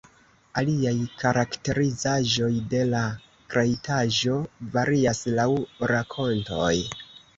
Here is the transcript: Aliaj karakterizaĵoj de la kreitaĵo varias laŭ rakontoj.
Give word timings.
Aliaj 0.61 0.93
karakterizaĵoj 1.23 2.49
de 2.73 2.81
la 2.93 3.03
kreitaĵo 3.55 4.41
varias 4.79 5.23
laŭ 5.41 5.49
rakontoj. 5.93 6.77